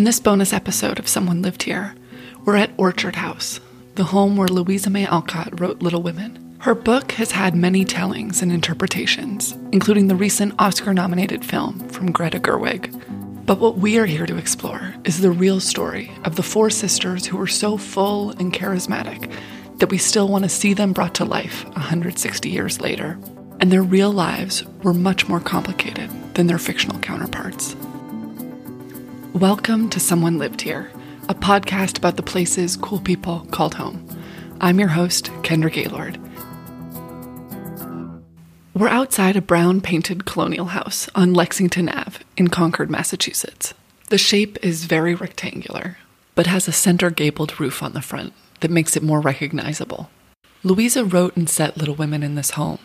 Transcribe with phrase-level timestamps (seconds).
[0.00, 1.94] In this bonus episode of Someone Lived Here,
[2.46, 3.60] we're at Orchard House,
[3.96, 6.56] the home where Louisa May Alcott wrote Little Women.
[6.60, 12.12] Her book has had many tellings and interpretations, including the recent Oscar nominated film from
[12.12, 13.44] Greta Gerwig.
[13.44, 17.26] But what we are here to explore is the real story of the four sisters
[17.26, 19.30] who were so full and charismatic
[19.80, 23.18] that we still want to see them brought to life 160 years later.
[23.60, 27.76] And their real lives were much more complicated than their fictional counterparts.
[29.34, 30.90] Welcome to Someone Lived Here,
[31.28, 34.04] a podcast about the places cool people called home.
[34.60, 36.18] I'm your host, Kendra Gaylord.
[38.74, 43.72] We're outside a brown painted colonial house on Lexington Ave in Concord, Massachusetts.
[44.08, 45.98] The shape is very rectangular,
[46.34, 50.10] but has a center gabled roof on the front that makes it more recognizable.
[50.64, 52.80] Louisa wrote and set Little Women in this home,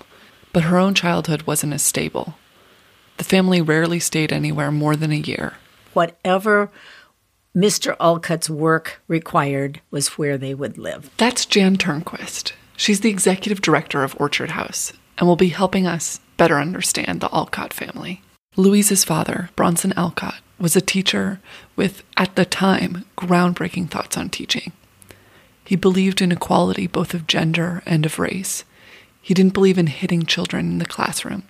[0.54, 2.36] but her own childhood wasn't as stable.
[3.18, 5.54] The family rarely stayed anywhere more than a year.
[5.96, 6.72] Whatever
[7.56, 7.96] Mr.
[8.02, 11.10] Alcott's work required was where they would live.
[11.16, 12.52] That's Jan Turnquist.
[12.76, 17.34] She's the executive director of Orchard House and will be helping us better understand the
[17.34, 18.22] Alcott family.
[18.58, 21.40] Louisa's father, Bronson Alcott, was a teacher
[21.78, 24.74] with, at the time, groundbreaking thoughts on teaching.
[25.64, 28.66] He believed in equality both of gender and of race.
[29.22, 31.44] He didn't believe in hitting children in the classroom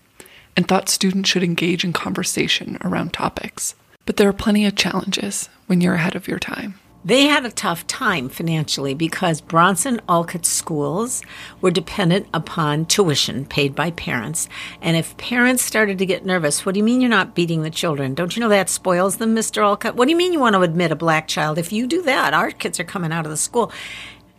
[0.55, 3.73] and thought students should engage in conversation around topics.
[4.05, 6.75] But there are plenty of challenges when you're ahead of your time.
[7.05, 11.21] They had a tough time financially because Bronson Alcott schools
[11.61, 14.49] were dependent upon tuition paid by parents.
[14.81, 17.69] And if parents started to get nervous, what do you mean you're not beating the
[17.69, 18.15] children?
[18.15, 19.61] Don't you know that spoils them, Mr.
[19.61, 19.95] Alcott?
[19.95, 21.59] What do you mean you want to admit a black child?
[21.59, 23.71] If you do that, our kids are coming out of the school.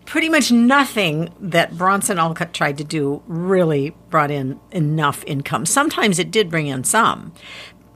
[0.04, 5.66] Pretty much nothing that Bronson Alcott tried to do really brought in enough income.
[5.66, 7.32] Sometimes it did bring in some,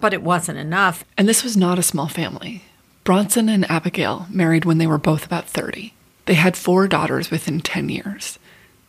[0.01, 1.05] but it wasn't enough.
[1.17, 2.65] And this was not a small family.
[3.05, 5.95] Bronson and Abigail married when they were both about 30.
[6.27, 8.39] They had four daughters within 10 years.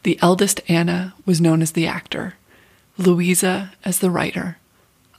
[0.04, 2.36] The eldest, Anna, was known as the actor,
[2.98, 4.58] Louisa as the writer,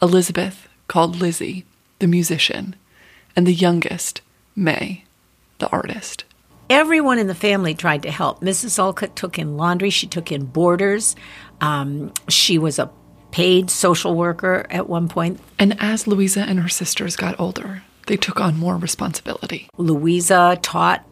[0.00, 1.64] Elizabeth, called Lizzie,
[2.00, 2.76] the musician,
[3.34, 4.20] and the youngest,
[4.54, 5.04] May,
[5.58, 6.25] the artist.
[6.69, 8.41] Everyone in the family tried to help.
[8.41, 8.78] Mrs.
[8.78, 11.14] Alcott took in laundry, she took in boarders.
[11.60, 12.91] Um, she was a
[13.32, 15.41] paid social worker at one point.
[15.59, 19.69] And as Louisa and her sisters got older, they took on more responsibility.
[19.76, 21.04] Louisa taught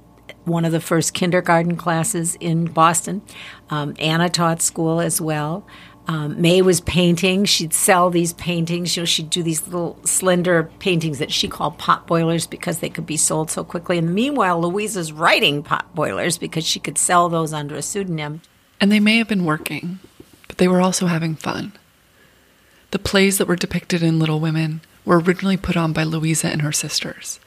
[0.44, 3.22] one of the first kindergarten classes in Boston.
[3.70, 5.66] Um, Anna taught school as well.
[6.06, 7.44] Um, May was painting.
[7.44, 8.96] She'd sell these paintings.
[8.96, 12.88] You know, she'd do these little slender paintings that she called pot boilers because they
[12.88, 13.98] could be sold so quickly.
[13.98, 18.40] And meanwhile, Louisa's writing pot boilers because she could sell those under a pseudonym.
[18.80, 20.00] And they may have been working,
[20.48, 21.72] but they were also having fun.
[22.90, 26.62] The plays that were depicted in Little Women were originally put on by Louisa and
[26.62, 27.38] her sisters.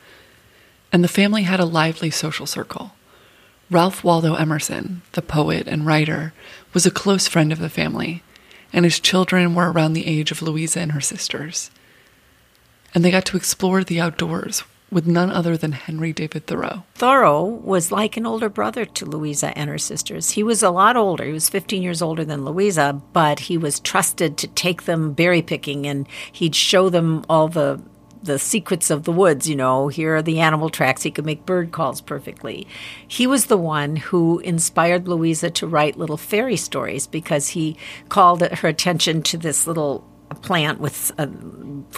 [0.91, 2.93] And the family had a lively social circle.
[3.69, 6.33] Ralph Waldo Emerson, the poet and writer,
[6.73, 8.23] was a close friend of the family,
[8.71, 11.71] and his children were around the age of Louisa and her sisters.
[12.93, 16.83] And they got to explore the outdoors with none other than Henry David Thoreau.
[16.95, 20.31] Thoreau was like an older brother to Louisa and her sisters.
[20.31, 21.25] He was a lot older.
[21.25, 25.41] He was 15 years older than Louisa, but he was trusted to take them berry
[25.41, 27.81] picking and he'd show them all the
[28.23, 31.03] the secrets of the woods, you know, here are the animal tracks.
[31.03, 32.65] He could make bird calls perfectly.
[33.05, 37.75] He was the one who inspired Louisa to write little fairy stories because he
[38.07, 41.29] called her attention to this little a plant with a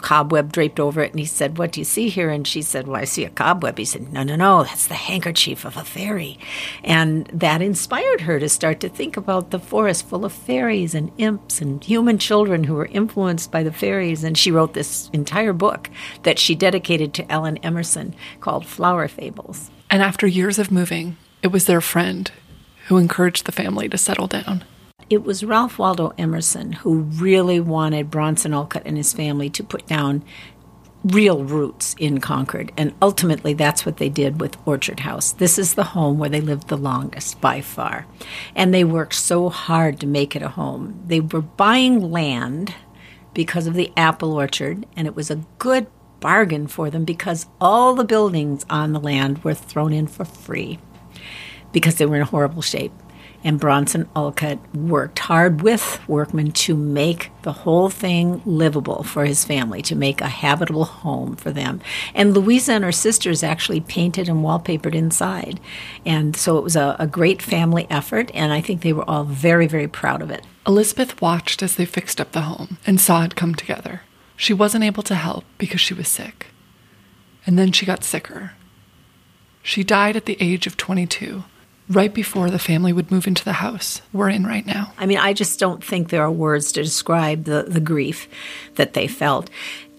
[0.01, 1.12] cobweb draped over it.
[1.12, 2.29] And he said, What do you see here?
[2.29, 3.78] And she said, Well, I see a cobweb.
[3.78, 6.38] He said, No, no, no, that's the handkerchief of a fairy.
[6.84, 11.12] And that inspired her to start to think about the forest full of fairies and
[11.18, 14.24] imps and human children who were influenced by the fairies.
[14.24, 15.90] And she wrote this entire book
[16.24, 19.72] that she dedicated to Ellen Emerson called Flower Fables.
[19.90, 22.31] And after years of moving, it was their friend
[22.88, 24.63] who encouraged the family to settle down.
[25.07, 29.85] It was Ralph Waldo Emerson who really wanted Bronson Alcott and his family to put
[29.85, 30.23] down
[31.03, 32.71] real roots in Concord.
[32.75, 35.33] And ultimately, that's what they did with Orchard House.
[35.33, 38.07] This is the home where they lived the longest by far.
[38.56, 41.00] And they worked so hard to make it a home.
[41.06, 42.74] They were buying land
[43.35, 45.85] because of the apple orchard, and it was a good
[46.19, 50.80] bargain for them because all the buildings on the land were thrown in for free
[51.71, 52.94] because they were in horrible shape
[53.45, 59.45] and Bronson Alcott worked hard with workmen to make the whole thing livable for his
[59.45, 61.80] family, to make a habitable home for them.
[62.13, 65.62] And Louisa and her sisters actually painted and wallpapered inside.
[66.06, 69.24] And so it was a, a great family effort, and I think they were all
[69.24, 70.45] very, very proud of it.
[70.68, 74.01] Elizabeth watched as they fixed up the home and saw it come together.
[74.36, 76.47] She wasn't able to help because she was sick.
[77.45, 78.53] and then she got sicker.
[79.62, 81.44] She died at the age of 22,
[81.89, 84.91] right before the family would move into the house we're in right now.
[84.97, 88.27] I mean, I just don't think there are words to describe the, the grief
[88.75, 89.49] that they felt.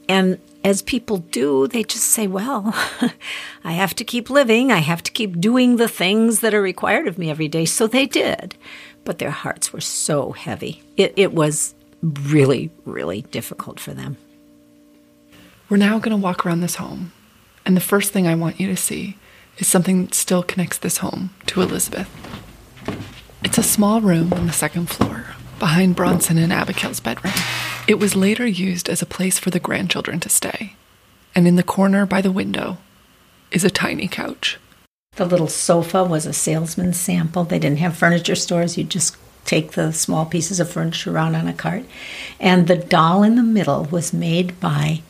[0.08, 2.74] And as people do, they just say, well,
[3.64, 4.72] I have to keep living.
[4.72, 7.64] I have to keep doing the things that are required of me every day.
[7.64, 8.56] So they did.
[9.04, 10.82] But their hearts were so heavy.
[10.96, 14.16] It, it was really, really difficult for them.
[15.68, 17.12] We're now going to walk around this home.
[17.64, 19.16] And the first thing I want you to see
[19.58, 22.08] is something that still connects this home to Elizabeth.
[23.42, 25.26] It's a small room on the second floor,
[25.58, 27.34] behind Bronson and Abigail's bedroom.
[27.86, 30.74] It was later used as a place for the grandchildren to stay.
[31.34, 32.78] And in the corner by the window
[33.50, 34.58] is a tiny couch.
[35.16, 37.44] The little sofa was a salesman's sample.
[37.44, 38.76] They didn't have furniture stores.
[38.76, 41.84] You just take the small pieces of furniture around on a cart.
[42.38, 45.02] And the doll in the middle was made by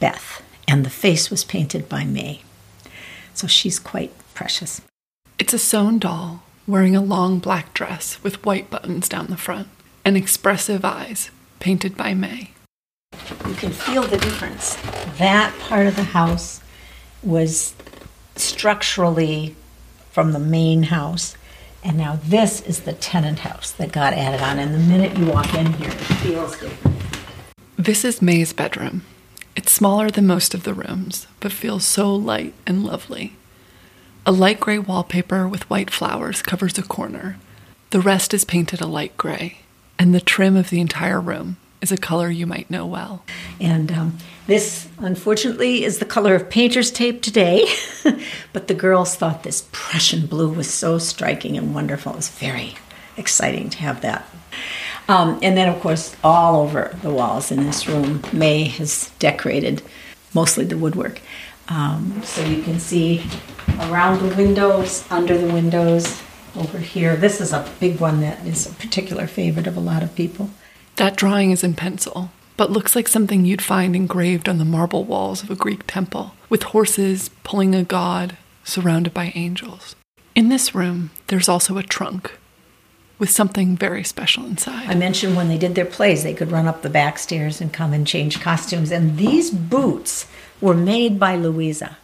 [0.00, 2.42] Beth, and the face was painted by May.
[3.34, 4.80] So she's quite precious.
[5.38, 9.68] It's a sewn doll wearing a long black dress with white buttons down the front
[10.04, 12.50] and expressive eyes painted by May.
[13.46, 14.76] You can feel the difference.
[15.18, 16.60] That part of the house
[17.22, 17.74] was
[18.36, 19.56] structurally
[20.10, 21.36] from the main house.
[21.82, 24.58] And now this is the tenant house that got added on.
[24.58, 26.96] And the minute you walk in here, it feels different.
[27.76, 29.04] This is May's bedroom.
[29.56, 33.36] It's smaller than most of the rooms, but feels so light and lovely.
[34.26, 37.36] A light gray wallpaper with white flowers covers a corner.
[37.90, 39.58] The rest is painted a light gray,
[39.98, 43.22] and the trim of the entire room is a color you might know well.
[43.60, 44.18] And um,
[44.48, 47.66] this, unfortunately, is the color of painter's tape today.
[48.52, 52.12] but the girls thought this Prussian blue was so striking and wonderful.
[52.12, 52.74] It was very
[53.16, 54.26] exciting to have that.
[55.08, 59.82] Um, and then, of course, all over the walls in this room, May has decorated
[60.32, 61.20] mostly the woodwork.
[61.68, 63.24] Um, so you can see
[63.80, 66.22] around the windows, under the windows,
[66.56, 67.16] over here.
[67.16, 70.50] This is a big one that is a particular favorite of a lot of people.
[70.96, 75.04] That drawing is in pencil, but looks like something you'd find engraved on the marble
[75.04, 79.96] walls of a Greek temple, with horses pulling a god surrounded by angels.
[80.34, 82.38] In this room, there's also a trunk
[83.18, 84.88] with something very special inside.
[84.88, 87.72] I mentioned when they did their plays, they could run up the back stairs and
[87.72, 88.90] come and change costumes.
[88.90, 90.26] And these boots
[90.60, 91.96] were made by Louisa.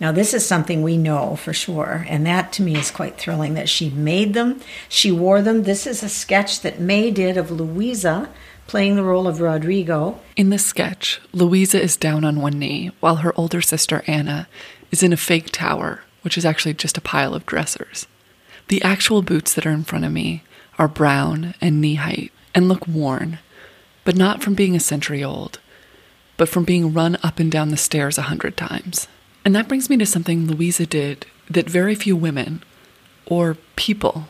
[0.00, 3.54] Now, this is something we know for sure, and that to me is quite thrilling
[3.54, 5.64] that she made them, she wore them.
[5.64, 8.28] This is a sketch that May did of Louisa
[8.68, 10.20] playing the role of Rodrigo.
[10.36, 14.46] In the sketch, Louisa is down on one knee while her older sister Anna
[14.92, 18.06] is in a fake tower, which is actually just a pile of dressers.
[18.68, 20.44] The actual boots that are in front of me
[20.78, 23.38] are brown and knee height and look worn,
[24.04, 25.60] but not from being a century old,
[26.36, 29.08] but from being run up and down the stairs a hundred times.
[29.44, 32.62] And that brings me to something Louisa did that very few women
[33.26, 34.28] or people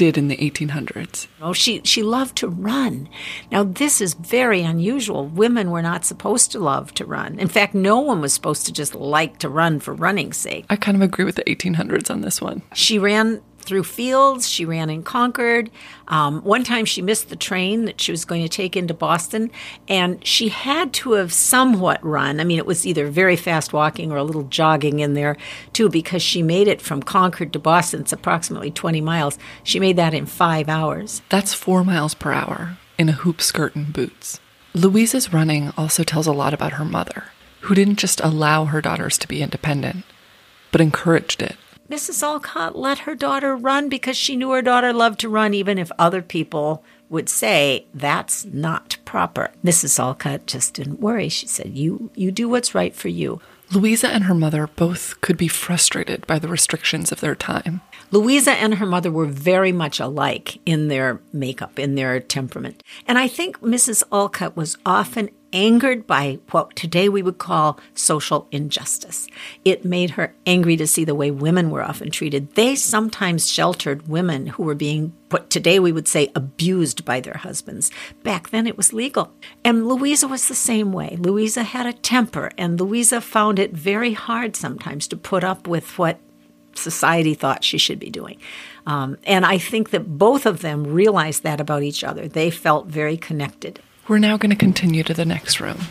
[0.00, 1.26] did in the 1800s.
[1.42, 3.06] Oh, she she loved to run.
[3.52, 5.26] Now this is very unusual.
[5.26, 7.38] Women were not supposed to love to run.
[7.38, 10.64] In fact, no one was supposed to just like to run for running's sake.
[10.70, 12.62] I kind of agree with the 1800s on this one.
[12.72, 14.48] She ran through fields.
[14.48, 15.70] She ran in Concord.
[16.08, 19.50] Um, one time she missed the train that she was going to take into Boston,
[19.88, 22.40] and she had to have somewhat run.
[22.40, 25.36] I mean, it was either very fast walking or a little jogging in there,
[25.72, 28.00] too, because she made it from Concord to Boston.
[28.00, 29.38] It's approximately 20 miles.
[29.62, 31.22] She made that in five hours.
[31.28, 34.40] That's four miles per hour in a hoop skirt and boots.
[34.74, 37.24] Louisa's running also tells a lot about her mother,
[37.62, 40.04] who didn't just allow her daughters to be independent,
[40.70, 41.56] but encouraged it.
[41.90, 42.22] Mrs.
[42.22, 45.90] Alcott let her daughter run because she knew her daughter loved to run, even if
[45.98, 49.50] other people would say that's not proper.
[49.64, 49.98] Mrs.
[49.98, 51.28] Alcott just didn't worry.
[51.28, 53.40] She said, "You you do what's right for you."
[53.72, 57.80] Louisa and her mother both could be frustrated by the restrictions of their time.
[58.12, 62.82] Louisa and her mother were very much alike in their makeup, in their temperament.
[63.06, 64.02] And I think Mrs.
[64.12, 69.28] Alcott was often angered by what today we would call social injustice.
[69.64, 72.54] It made her angry to see the way women were often treated.
[72.54, 77.34] They sometimes sheltered women who were being what today we would say abused by their
[77.34, 77.90] husbands.
[78.22, 79.32] Back then it was legal.
[79.64, 81.16] And Louisa was the same way.
[81.18, 85.98] Louisa had a temper, and Louisa found it very hard sometimes to put up with
[85.98, 86.18] what
[86.74, 88.38] society thought she should be doing.
[88.86, 92.28] Um, and I think that both of them realized that about each other.
[92.28, 93.80] They felt very connected.
[94.10, 95.82] We're now going to continue to the next room.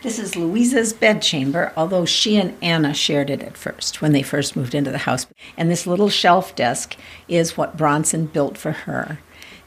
[0.00, 4.56] This is Louisa's bedchamber, although she and Anna shared it at first when they first
[4.56, 5.26] moved into the house.
[5.54, 6.96] And this little shelf desk
[7.28, 9.18] is what Bronson built for her.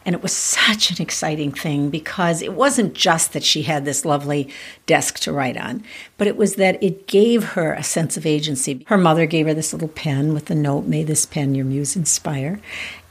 [0.03, 4.03] And it was such an exciting thing because it wasn't just that she had this
[4.03, 4.49] lovely
[4.87, 5.83] desk to write on,
[6.17, 8.83] but it was that it gave her a sense of agency.
[8.87, 11.95] Her mother gave her this little pen with the note, May this pen your muse
[11.95, 12.59] inspire.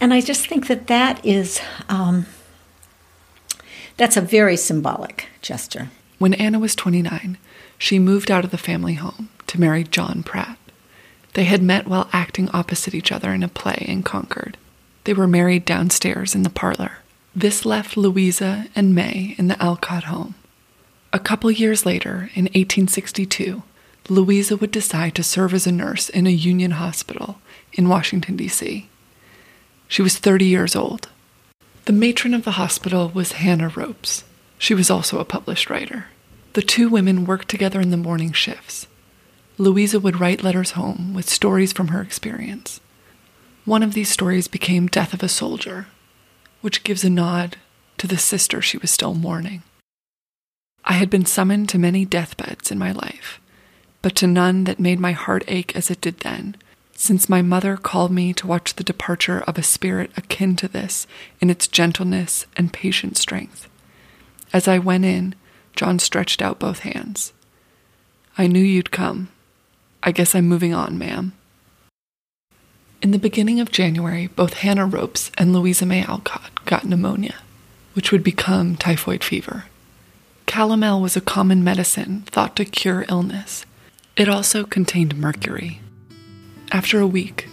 [0.01, 2.27] And I just think that that is, um,
[3.99, 5.91] that's a very symbolic gesture.
[6.19, 7.37] When Anna was 29,
[7.77, 10.57] she moved out of the family home to marry John Pratt.
[11.35, 14.57] They had met while acting opposite each other in a play in Concord.
[15.05, 16.99] They were married downstairs in the parlor.
[17.35, 20.35] This left Louisa and May in the Alcott home.
[21.13, 23.63] A couple years later, in 1862,
[24.09, 27.39] Louisa would decide to serve as a nurse in a Union hospital
[27.73, 28.89] in Washington, D.C.
[29.87, 31.09] She was 30 years old.
[31.89, 34.23] The matron of the hospital was Hannah Ropes.
[34.59, 36.09] She was also a published writer.
[36.53, 38.87] The two women worked together in the morning shifts.
[39.57, 42.83] Louisa would write letters home with stories from her experience.
[43.65, 45.87] One of these stories became Death of a Soldier,
[46.61, 47.57] which gives a nod
[47.97, 49.63] to the sister she was still mourning.
[50.85, 53.41] I had been summoned to many deathbeds in my life,
[54.03, 56.57] but to none that made my heart ache as it did then,
[57.01, 61.07] since my mother called me to watch the departure of a spirit akin to this
[61.41, 63.69] in its gentleness and patient strength.
[64.53, 65.37] As I went in,
[65.77, 67.33] John stretched out both hands.
[68.37, 69.29] I knew you'd come.
[70.03, 71.35] I guess I'm moving on, ma'am.
[73.01, 77.37] In the beginning of January, both Hannah Ropes and Louisa May Alcott got pneumonia,
[77.93, 79.67] which would become typhoid fever.
[80.49, 83.65] Calomel was a common medicine thought to cure illness.
[84.17, 85.81] It also contained mercury.
[86.71, 87.49] After a week,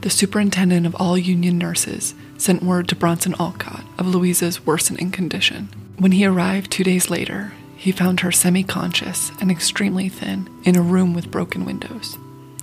[0.00, 5.68] the superintendent of all union nurses sent word to Bronson Alcott of Louisa's worsening condition.
[5.98, 10.76] When he arrived two days later, he found her semi conscious and extremely thin in
[10.76, 12.16] a room with broken windows.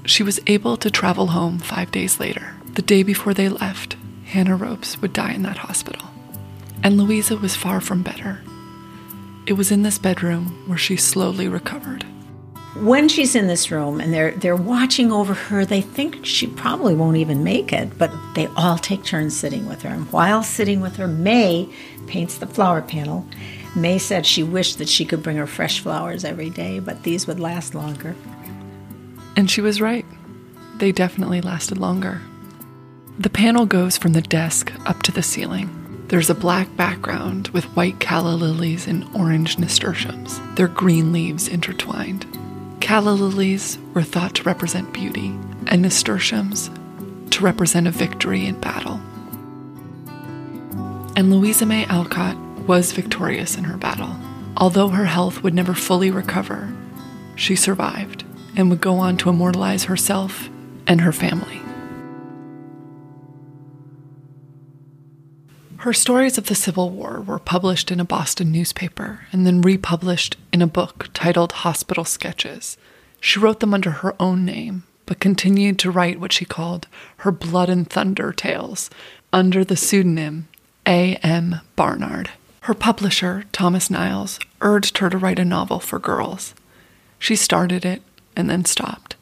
[0.05, 2.55] She was able to travel home five days later.
[2.74, 6.07] The day before they left, Hannah Ropes would die in that hospital.
[6.83, 8.41] And Louisa was far from better.
[9.45, 12.05] It was in this bedroom where she slowly recovered.
[12.75, 16.96] When she's in this room and they're they're watching over her, they think she probably
[16.96, 19.90] won't even make it, but they all take turns sitting with her.
[19.90, 21.70] And while sitting with her, May
[22.08, 23.28] paints the flower panel.
[23.75, 27.28] May said she wished that she could bring her fresh flowers every day, but these
[27.28, 28.16] would last longer.
[29.36, 30.06] And she was right.
[30.78, 32.22] They definitely lasted longer.
[33.20, 36.06] The panel goes from the desk up to the ceiling.
[36.08, 42.25] There's a black background with white calla lilies and orange nasturtiums, their green leaves intertwined.
[42.91, 45.27] Calla lilies were thought to represent beauty,
[45.67, 46.69] and nasturtiums
[47.29, 49.00] to represent a victory in battle.
[51.15, 52.36] And Louisa May Alcott
[52.67, 54.13] was victorious in her battle.
[54.57, 56.69] Although her health would never fully recover,
[57.38, 58.25] she survived
[58.57, 60.50] and would go on to immortalize herself
[60.86, 61.62] and her family.
[65.82, 70.38] Her stories of the Civil War were published in a Boston newspaper and then republished
[70.54, 72.78] in a book titled Hospital Sketches.
[73.20, 77.32] She wrote them under her own name, but continued to write what she called her
[77.32, 78.92] blood and thunder tales
[79.34, 80.48] under the pseudonym
[80.86, 81.62] A.M.
[81.76, 82.30] Barnard.
[82.62, 86.54] Her publisher, Thomas Niles, urged her to write a novel for girls.
[87.18, 88.04] She started it
[88.36, 89.16] and then stopped.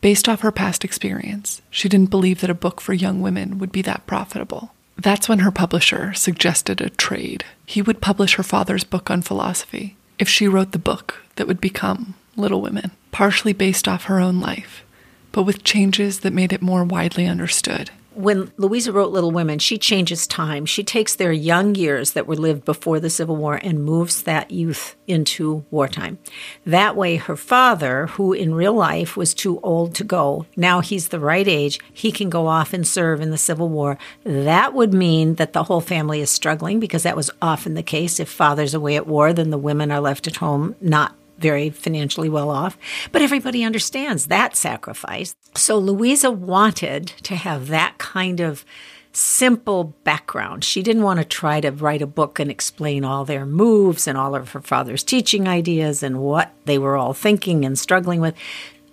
[0.00, 3.72] Based off her past experience, she didn't believe that a book for young women would
[3.72, 4.70] be that profitable.
[4.96, 7.44] That's when her publisher suggested a trade.
[7.66, 11.60] He would publish her father's book on philosophy if she wrote the book that would
[11.60, 14.84] become Little Women, partially based off her own life,
[15.32, 19.78] but with changes that made it more widely understood when Louisa wrote Little Women, she
[19.78, 20.66] changes time.
[20.66, 24.50] She takes their young years that were lived before the Civil War and moves that
[24.50, 26.18] youth into wartime.
[26.64, 31.08] That way, her father, who in real life was too old to go, now he's
[31.08, 33.98] the right age, he can go off and serve in the Civil War.
[34.24, 38.20] That would mean that the whole family is struggling because that was often the case.
[38.20, 42.28] If father's away at war, then the women are left at home not very financially
[42.28, 42.78] well off.
[43.12, 45.36] But everybody understands that sacrifice.
[45.54, 48.64] So Louisa wanted to have that kind of
[49.12, 50.64] simple background.
[50.64, 54.18] She didn't want to try to write a book and explain all their moves and
[54.18, 58.34] all of her father's teaching ideas and what they were all thinking and struggling with.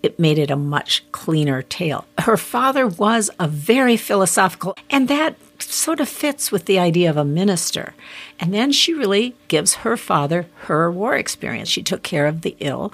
[0.04, 2.06] It made it a much cleaner tale.
[2.20, 7.18] Her father was a very philosophical, and that sort of fits with the idea of
[7.18, 7.94] a minister.
[8.40, 11.70] And then she really gives her father her war experience.
[11.70, 12.94] She took care of the ill.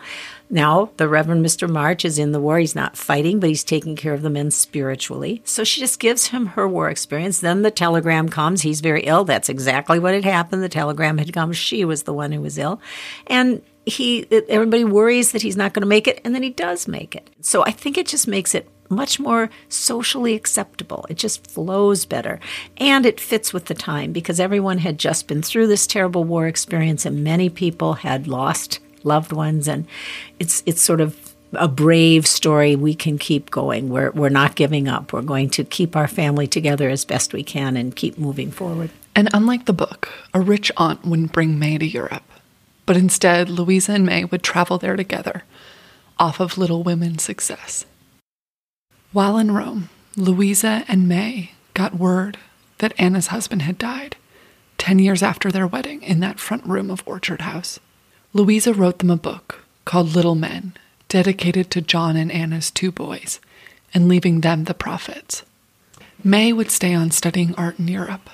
[0.49, 1.69] Now, the Reverend Mr.
[1.69, 2.57] March is in the war.
[2.57, 5.41] He's not fighting, but he's taking care of the men spiritually.
[5.43, 7.39] So she just gives him her war experience.
[7.39, 8.61] Then the telegram comes.
[8.61, 9.25] He's very ill.
[9.25, 10.63] That's exactly what had happened.
[10.63, 11.51] The telegram had come.
[11.51, 12.79] She was the one who was ill.
[13.27, 16.89] And he everybody worries that he's not going to make it and then he does
[16.89, 21.05] make it so i think it just makes it much more socially acceptable.
[21.09, 22.39] It just flows better.
[22.77, 26.47] And it fits with the time because everyone had just been through this terrible war
[26.47, 29.87] experience and many people had lost loved ones and
[30.39, 31.15] it's it's sort of
[31.53, 33.89] a brave story we can keep going.
[33.89, 35.13] We're we're not giving up.
[35.13, 38.89] We're going to keep our family together as best we can and keep moving forward.
[39.15, 42.23] And unlike the book, a rich aunt wouldn't bring May to Europe.
[42.85, 45.43] But instead, Louisa and May would travel there together,
[46.19, 47.85] off of Little Women's success.
[49.13, 52.37] While in Rome, Louisa and May got word
[52.79, 54.17] that Anna's husband had died
[54.77, 57.79] 10 years after their wedding in that front room of Orchard House.
[58.33, 60.73] Louisa wrote them a book called Little Men,
[61.07, 63.39] dedicated to John and Anna's two boys,
[63.93, 65.43] and leaving them the profits.
[66.23, 68.29] May would stay on studying art in Europe,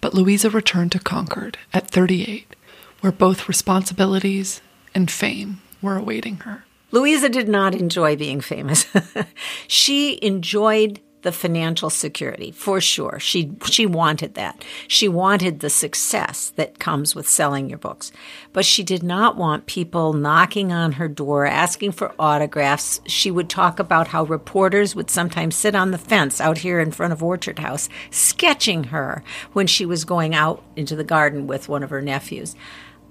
[0.00, 2.56] but Louisa returned to Concord at 38,
[3.00, 4.62] where both responsibilities
[4.94, 6.63] and fame were awaiting her.
[6.94, 8.86] Louisa did not enjoy being famous.
[9.66, 13.18] she enjoyed the financial security for sure.
[13.18, 14.64] She she wanted that.
[14.86, 18.12] She wanted the success that comes with selling your books.
[18.52, 23.00] But she did not want people knocking on her door asking for autographs.
[23.06, 26.92] She would talk about how reporters would sometimes sit on the fence out here in
[26.92, 31.68] front of Orchard House sketching her when she was going out into the garden with
[31.68, 32.54] one of her nephews.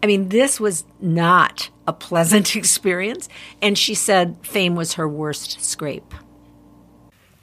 [0.04, 3.30] I mean, this was not a pleasant experience.
[3.62, 6.14] And she said fame was her worst scrape.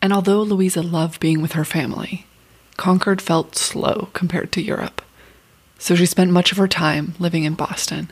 [0.02, 2.26] And although Louisa loved being with her family,
[2.76, 5.02] Concord felt slow compared to Europe.
[5.78, 8.10] So she spent much of her time living in Boston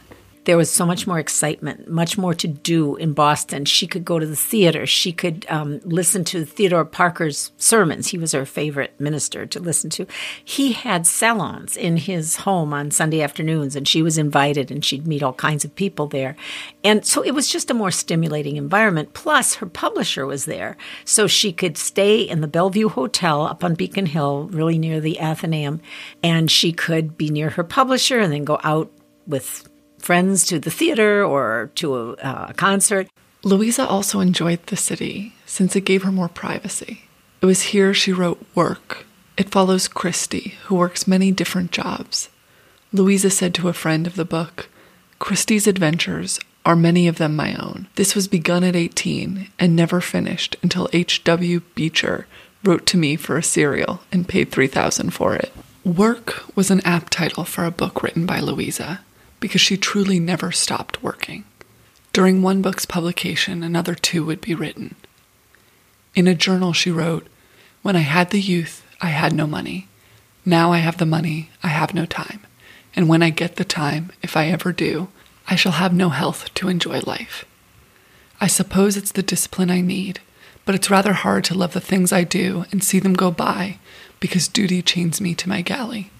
[0.48, 3.66] there was so much more excitement, much more to do in Boston.
[3.66, 4.86] She could go to the theater.
[4.86, 8.08] She could um, listen to Theodore Parker's sermons.
[8.08, 10.06] He was her favorite minister to listen to.
[10.42, 15.06] He had salons in his home on Sunday afternoons, and she was invited, and she'd
[15.06, 16.34] meet all kinds of people there.
[16.82, 19.12] And so it was just a more stimulating environment.
[19.12, 23.74] Plus, her publisher was there, so she could stay in the Bellevue Hotel up on
[23.74, 25.82] Beacon Hill, really near the Athenaeum,
[26.22, 28.90] and she could be near her publisher and then go out
[29.26, 29.68] with
[30.08, 33.06] friends to the theater or to a, uh, a concert.
[33.44, 37.02] Louisa also enjoyed the city since it gave her more privacy.
[37.42, 39.04] It was here she wrote Work.
[39.36, 42.30] It follows Christy, who works many different jobs.
[42.90, 44.70] Louisa said to a friend of the book,
[45.18, 47.86] Christy's adventures are many of them my own.
[47.96, 51.60] This was begun at 18 and never finished until H.W.
[51.74, 52.26] Beecher
[52.64, 55.52] wrote to me for a serial and paid 3000 for it.
[55.84, 59.00] Work was an apt title for a book written by Louisa
[59.40, 61.44] because she truly never stopped working.
[62.12, 64.96] During one book's publication, another two would be written.
[66.14, 67.26] In a journal, she wrote,
[67.82, 69.88] When I had the youth, I had no money.
[70.44, 72.40] Now I have the money, I have no time.
[72.96, 75.08] And when I get the time, if I ever do,
[75.46, 77.44] I shall have no health to enjoy life.
[78.40, 80.20] I suppose it's the discipline I need,
[80.64, 83.78] but it's rather hard to love the things I do and see them go by
[84.20, 86.10] because duty chains me to my galley.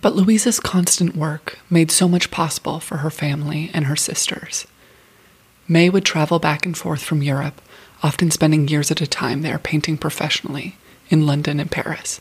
[0.00, 4.66] But Louisa's constant work made so much possible for her family and her sisters.
[5.68, 7.60] May would travel back and forth from Europe,
[8.02, 10.76] often spending years at a time there painting professionally
[11.08, 12.20] in London and Paris.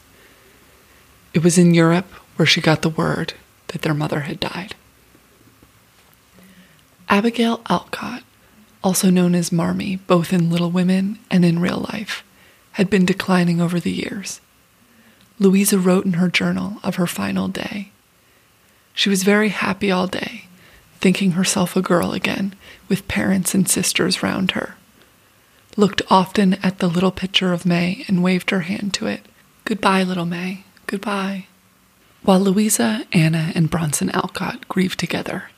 [1.33, 2.07] It was in Europe
[2.37, 3.33] where she got the word
[3.67, 4.75] that their mother had died.
[7.09, 8.23] Abigail Alcott,
[8.83, 12.23] also known as Marmee both in Little Women and in real life,
[12.73, 14.41] had been declining over the years.
[15.37, 17.91] Louisa wrote in her journal of her final day.
[18.93, 20.45] She was very happy all day,
[21.01, 22.55] thinking herself a girl again,
[22.87, 24.75] with parents and sisters round her.
[25.75, 29.25] Looked often at the little picture of May and waved her hand to it.
[29.65, 30.63] Goodbye, little May.
[30.87, 31.47] Goodbye.
[32.23, 35.49] While Louisa, Anna, and Bronson Alcott grieved together,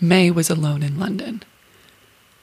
[0.00, 1.42] May was alone in London.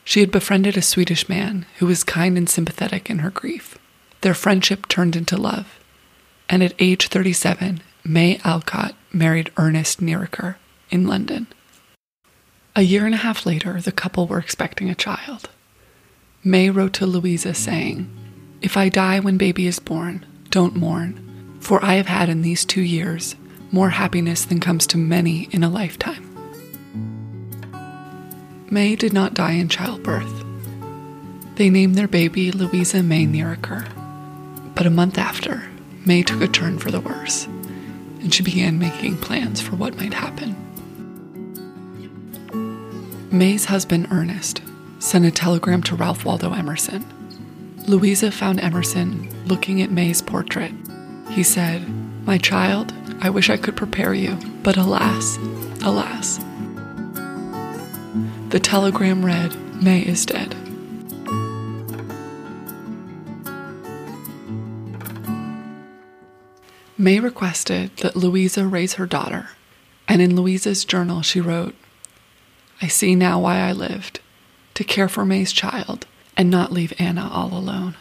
[0.03, 3.77] She had befriended a Swedish man who was kind and sympathetic in her grief.
[4.21, 5.80] Their friendship turned into love
[6.51, 10.57] and at age 37, May Alcott married Ernest Nieriker
[10.89, 11.47] in London.
[12.75, 15.49] A year and a half later, the couple were expecting a child.
[16.43, 18.09] May wrote to Louisa saying,
[18.61, 22.65] If I die when baby is born, don't mourn, for I have had in these
[22.65, 23.35] two years
[23.71, 26.27] more happiness than comes to many in a lifetime.
[28.69, 30.43] May did not die in childbirth.
[31.55, 33.87] They named their baby Louisa May Nieriker,
[34.75, 35.70] but a month after,
[36.05, 40.13] May took a turn for the worse, and she began making plans for what might
[40.13, 40.55] happen.
[43.31, 44.61] May's husband, Ernest,
[44.99, 47.05] sent a telegram to Ralph Waldo Emerson.
[47.87, 50.73] Louisa found Emerson looking at May's portrait.
[51.29, 51.87] He said,
[52.25, 55.37] My child, I wish I could prepare you, but alas,
[55.83, 56.39] alas.
[58.49, 60.55] The telegram read, May is dead.
[67.01, 69.49] May requested that Louisa raise her daughter,
[70.07, 71.73] and in Louisa's journal she wrote,
[72.79, 74.19] I see now why I lived
[74.75, 76.05] to care for May's child
[76.37, 77.95] and not leave Anna all alone.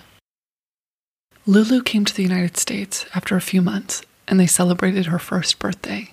[1.46, 5.58] Lulu came to the United States after a few months and they celebrated her first
[5.58, 6.12] birthday.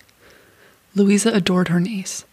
[0.95, 2.23] Louisa adored her niece.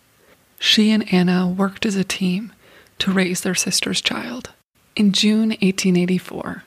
[0.61, 2.53] She and Anna worked as a team
[3.01, 4.51] to raise their sister's child.
[4.95, 6.63] In June 1884,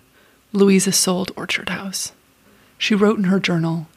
[0.51, 2.11] Louisa sold Orchard House.
[2.77, 3.87] She wrote in her journal,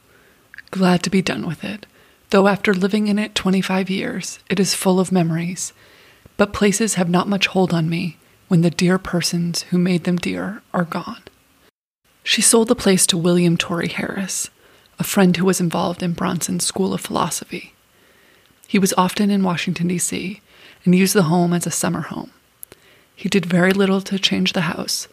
[0.71, 1.87] Glad to be done with it,
[2.31, 5.73] though after living in it 25 years, it is full of memories.
[6.37, 8.17] But places have not much hold on me
[8.49, 11.23] when the dear persons who made them dear are gone.
[12.23, 14.51] She sold the place to William Torrey Harris,
[14.99, 17.75] a friend who was involved in Bronson's School of Philosophy.
[18.67, 20.41] He was often in Washington, D.C.,
[20.85, 22.31] and used the home as a summer home.
[23.15, 25.09] He did very little to change the house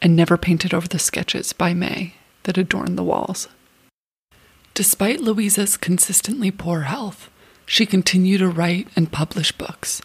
[0.00, 3.48] and never painted over the sketches by May that adorned the walls.
[4.74, 7.30] Despite Louisa's consistently poor health,
[7.66, 10.00] she continued to write and publish books,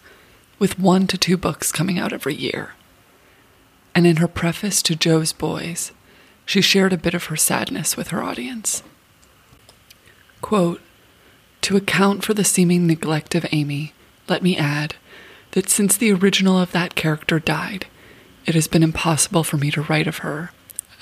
[0.59, 2.73] with one to two books coming out every year.
[3.93, 5.91] And in her preface to Jo's Boys,
[6.45, 8.83] she shared a bit of her sadness with her audience.
[10.41, 10.81] Quote,
[11.61, 13.93] to account for the seeming neglect of Amy,
[14.27, 14.95] let me add
[15.51, 17.87] that since the original of that character died,
[18.45, 20.51] it has been impossible for me to write of her,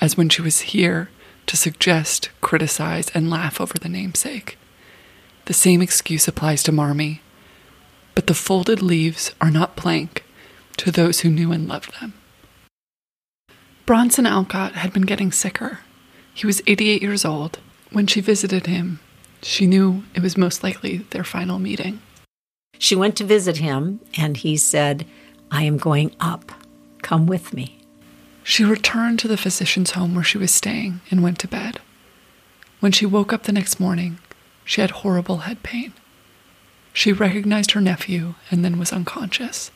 [0.00, 1.10] as when she was here
[1.46, 4.58] to suggest, criticize, and laugh over the namesake.
[5.46, 7.20] The same excuse applies to Marmee,
[8.14, 10.24] but the folded leaves are not blank
[10.78, 12.14] to those who knew and loved them.
[13.86, 15.80] Bronson Alcott had been getting sicker.
[16.32, 17.58] He was 88 years old.
[17.90, 18.98] When she visited him,
[19.42, 22.00] she knew it was most likely their final meeting.
[22.78, 25.06] She went to visit him, and he said,
[25.50, 26.50] I am going up.
[27.02, 27.83] Come with me.
[28.46, 31.80] She returned to the physician's home where she was staying and went to bed.
[32.80, 34.18] When she woke up the next morning,
[34.66, 35.94] she had horrible head pain.
[36.92, 39.70] She recognized her nephew and then was unconscious.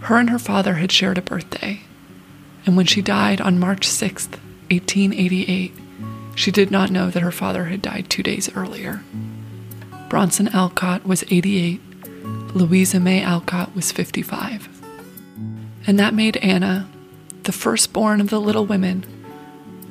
[0.00, 1.82] Her and her father had shared a birthday,
[2.64, 4.28] and when she died on March 6,
[4.70, 5.72] 1888,
[6.34, 9.02] she did not know that her father had died two days earlier.
[10.08, 11.80] Bronson Alcott was 88,
[12.54, 14.68] Louisa May Alcott was 55.
[15.86, 16.88] And that made Anna,
[17.46, 19.06] the firstborn of the Little Women,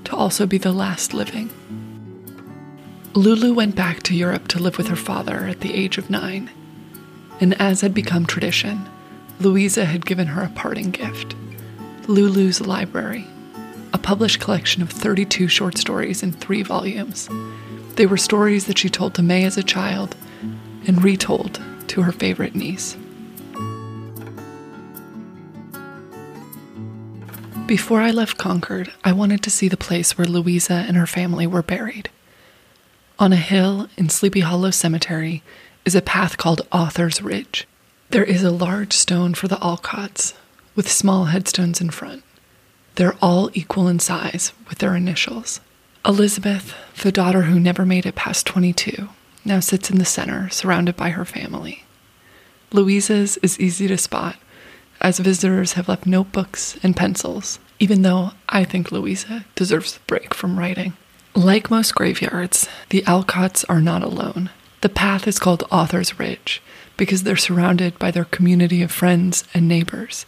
[0.04, 1.50] to also be the last living.
[3.14, 6.52] Lulu went back to Europe to live with her father at the age of nine,
[7.40, 8.90] and as had become tradition,
[9.40, 11.34] Louisa had given her a parting gift
[12.08, 13.26] Lulu's Library,
[13.94, 17.30] a published collection of 32 short stories in three volumes.
[17.96, 20.16] They were stories that she told to May as a child
[20.86, 22.98] and retold to her favorite niece.
[27.68, 31.48] Before I left Concord, I wanted to see the place where Louisa and her family
[31.48, 32.12] were buried.
[33.18, 35.42] On a hill in Sleepy Hollow Cemetery
[35.84, 37.68] is a path called Author's Ridge.
[38.12, 40.36] There is a large stone for the Alcotts,
[40.76, 42.22] with small headstones in front.
[42.96, 45.60] They're all equal in size with their initials.
[46.06, 49.10] Elizabeth, the daughter who never made it past 22,
[49.44, 51.84] now sits in the center, surrounded by her family.
[52.72, 54.36] Louisa's is easy to spot,
[55.06, 60.34] as visitors have left notebooks and pencils, even though I think Louisa deserves a break
[60.34, 60.94] from writing.
[61.36, 64.50] Like most graveyards, the Alcotts are not alone.
[64.82, 66.60] The path is called Author's Ridge
[66.98, 70.26] because they're surrounded by their community of friends and neighbors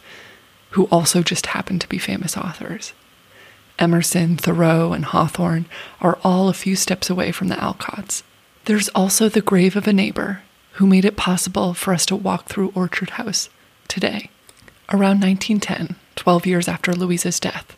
[0.70, 2.92] who also just happen to be famous authors.
[3.80, 5.66] Emerson, Thoreau, and Hawthorne
[6.00, 8.22] are all a few steps away from the Alcotts.
[8.66, 10.42] There's also the grave of a neighbor
[10.74, 13.48] who made it possible for us to walk through Orchard House
[13.88, 14.30] today.
[14.90, 17.76] Around 1910, 12 years after Louisa's death,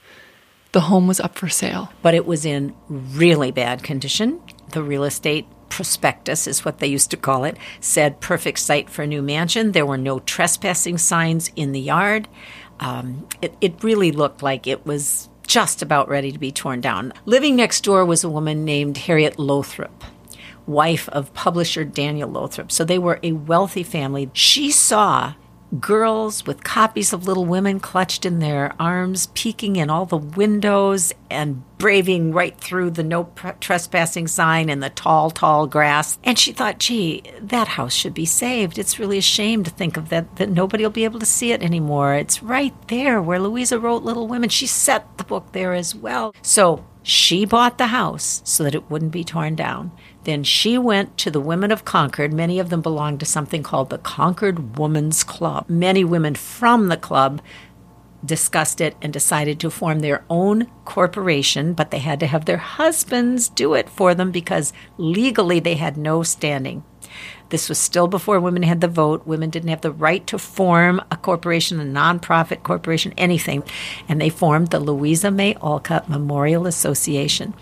[0.73, 1.93] the home was up for sale.
[2.03, 4.41] But it was in really bad condition.
[4.73, 9.03] The real estate prospectus is what they used to call it said perfect site for
[9.03, 9.73] a new mansion.
[9.73, 12.29] There were no trespassing signs in the yard
[12.81, 17.13] um, it, it really looked like it was just about ready to be torn down.
[17.27, 20.03] Living next door was a woman named Harriet Lothrop,
[20.67, 22.73] wife of publisher Daniel Lothrop.
[22.73, 24.31] So they were a wealthy family.
[24.33, 25.35] She saw
[25.79, 31.13] girls with copies of Little Women clutched in their arms, peeking in all the windows
[31.31, 36.19] and braving right through the no trespassing sign and the tall, tall grass.
[36.25, 38.79] And she thought, gee, that house should be saved.
[38.79, 41.53] It's really a shame to think of that, that nobody will be able to see
[41.53, 42.15] it anymore.
[42.15, 44.49] It's right there where Louisa wrote Little Women.
[44.49, 46.35] She set the book there as well.
[46.43, 49.93] So she bought the house so that it wouldn't be torn down.
[50.25, 52.33] Then she went to the women of Concord.
[52.33, 55.65] Many of them belonged to something called the Concord Women's Club.
[55.69, 57.41] Many women from the club
[58.25, 62.59] discussed it and decided to form their own corporation, but they had to have their
[62.59, 66.85] husbands do it for them because legally they had no standing.
[67.49, 69.27] This was still before women had the vote.
[69.27, 73.65] Women didn't have the right to form a corporation, a nonprofit corporation, anything.
[74.09, 77.55] And they formed the Louisa May Alcott Memorial Association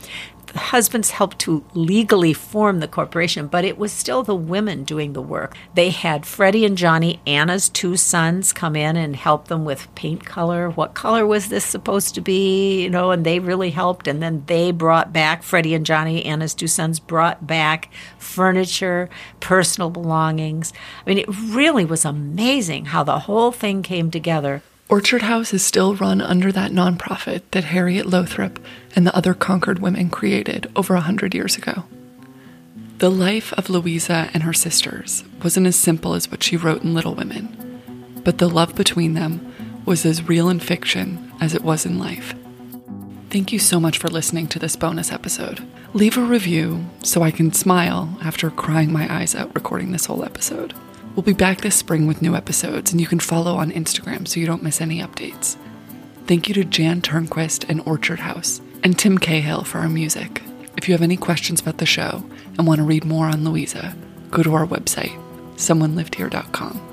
[0.52, 5.12] the husbands helped to legally form the corporation, but it was still the women doing
[5.12, 5.56] the work.
[5.74, 10.24] They had Freddie and Johnny, Anna's two sons, come in and help them with paint
[10.24, 10.70] color.
[10.70, 12.82] What color was this supposed to be?
[12.82, 14.08] You know, and they really helped.
[14.08, 19.08] And then they brought back, Freddie and Johnny, Anna's two sons, brought back furniture,
[19.40, 20.72] personal belongings.
[21.06, 25.62] I mean, it really was amazing how the whole thing came together Orchard House is
[25.62, 28.58] still run under that nonprofit that Harriet Lothrop
[28.96, 31.84] and the other Concord women created over a hundred years ago.
[32.96, 36.94] The life of Louisa and her sisters wasn't as simple as what she wrote in
[36.94, 41.84] Little Women, but the love between them was as real in fiction as it was
[41.84, 42.34] in life.
[43.28, 45.62] Thank you so much for listening to this bonus episode.
[45.92, 50.24] Leave a review so I can smile after crying my eyes out recording this whole
[50.24, 50.72] episode.
[51.18, 54.38] We'll be back this spring with new episodes, and you can follow on Instagram so
[54.38, 55.56] you don't miss any updates.
[56.28, 60.42] Thank you to Jan Turnquist and Orchard House, and Tim Cahill for our music.
[60.76, 62.22] If you have any questions about the show
[62.56, 63.96] and want to read more on Louisa,
[64.30, 65.20] go to our website,
[65.56, 66.87] someonelivedhere.com.